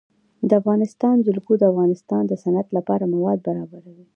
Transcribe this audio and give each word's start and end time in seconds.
د 0.49 0.51
افغانستان 0.61 1.15
جلکو 1.27 1.53
د 1.57 1.63
افغانستان 1.71 2.21
د 2.27 2.33
صنعت 2.43 2.67
لپاره 2.77 3.11
مواد 3.13 3.39
برابروي. 3.47 4.05